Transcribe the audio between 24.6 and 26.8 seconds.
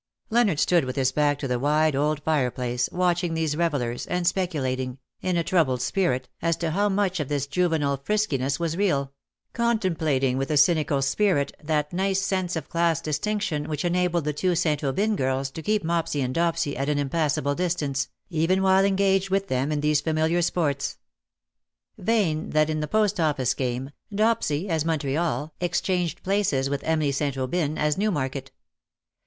as Montreal exchanged places